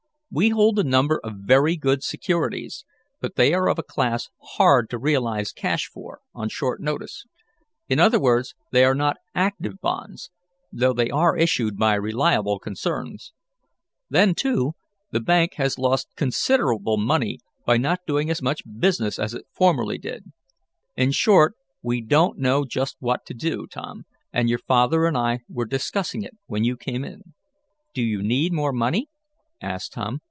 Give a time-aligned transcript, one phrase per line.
[0.33, 2.85] We hold a number of very good securities,
[3.19, 7.25] but they are of a class hard to realize cash for, on short notice.
[7.89, 10.29] In other words they are not active bonds,
[10.71, 13.33] though they are issued by reliable concerns.
[14.09, 14.71] Then, too,
[15.11, 19.97] the bank has lost considerable money by not doing as much business as it formerly
[19.97, 20.31] did.
[20.95, 25.39] In short we don't know just what to do, Tom, and your father and I
[25.49, 27.33] were discussing it, when you came in."
[27.93, 29.09] "Do you need more money?"
[29.63, 30.19] asked Tom.